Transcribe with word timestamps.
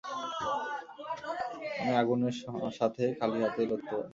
আমি 1.79 1.93
আগুনের 2.01 2.35
সাথে 2.79 3.03
খালি 3.19 3.37
হাতেই 3.43 3.67
লড়তে 3.69 3.91
পারি। 3.91 4.09